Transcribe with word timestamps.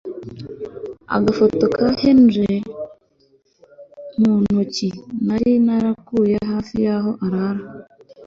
agafoto 1.17 1.63
ka 1.75 1.85
Henry 2.01 2.55
muntoki 4.19 4.89
nari 5.25 5.51
narakuye 5.65 6.35
hafi 6.51 6.75
yaho 6.85 7.11
arara 7.25 7.63